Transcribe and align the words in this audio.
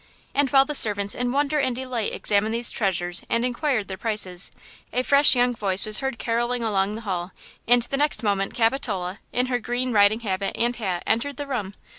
And 0.33 0.49
while 0.49 0.65
the 0.65 0.73
servants 0.73 1.13
in 1.13 1.31
wonder 1.31 1.59
and 1.59 1.75
delight 1.75 2.11
examined 2.11 2.55
these 2.55 2.71
treasures 2.71 3.21
and 3.29 3.45
inquired 3.45 3.87
their 3.87 3.99
prices, 3.99 4.49
a 4.91 5.03
fresh 5.03 5.35
young 5.35 5.53
voice 5.53 5.85
was 5.85 5.99
heard 5.99 6.17
carolling 6.17 6.63
along 6.63 6.95
the 6.95 7.01
hall, 7.01 7.33
and 7.67 7.83
the 7.83 7.97
next 7.97 8.23
moment 8.23 8.55
Capitola, 8.55 9.19
in 9.31 9.45
her 9.45 9.59
green 9.59 9.91
riding 9.91 10.21
habit 10.21 10.55
and 10.57 10.75
hat 10.77 11.03
entered 11.05 11.37
the 11.37 11.45
room. 11.45 11.75